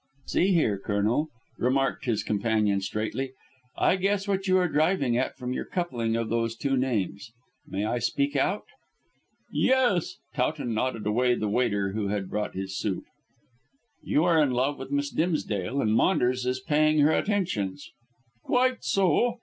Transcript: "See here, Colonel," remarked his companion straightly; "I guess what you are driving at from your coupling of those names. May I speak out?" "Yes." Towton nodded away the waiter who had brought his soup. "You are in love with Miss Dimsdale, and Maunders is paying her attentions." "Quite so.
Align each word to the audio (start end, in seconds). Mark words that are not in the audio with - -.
"See 0.25 0.47
here, 0.53 0.79
Colonel," 0.79 1.29
remarked 1.59 2.05
his 2.05 2.23
companion 2.23 2.81
straightly; 2.81 3.33
"I 3.77 3.97
guess 3.97 4.27
what 4.27 4.47
you 4.47 4.57
are 4.57 4.67
driving 4.67 5.15
at 5.15 5.37
from 5.37 5.53
your 5.53 5.65
coupling 5.65 6.15
of 6.15 6.27
those 6.27 6.57
names. 6.65 7.31
May 7.67 7.85
I 7.85 7.99
speak 7.99 8.35
out?" 8.35 8.63
"Yes." 9.51 10.15
Towton 10.33 10.73
nodded 10.73 11.05
away 11.05 11.35
the 11.35 11.49
waiter 11.49 11.91
who 11.91 12.07
had 12.07 12.31
brought 12.31 12.55
his 12.55 12.75
soup. 12.75 13.03
"You 14.01 14.23
are 14.23 14.41
in 14.41 14.49
love 14.49 14.79
with 14.79 14.89
Miss 14.89 15.11
Dimsdale, 15.11 15.79
and 15.81 15.93
Maunders 15.93 16.47
is 16.47 16.61
paying 16.61 16.97
her 17.01 17.11
attentions." 17.11 17.91
"Quite 18.47 18.83
so. 18.83 19.37